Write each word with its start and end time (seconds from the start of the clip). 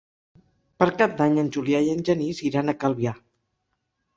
Per 0.83 0.87
Cap 1.01 1.13
d'Any 1.19 1.37
en 1.41 1.51
Julià 1.57 1.81
i 1.89 1.91
en 1.97 2.01
Genís 2.09 2.41
iran 2.51 2.73
a 2.73 2.77
Calvià. 2.85 3.15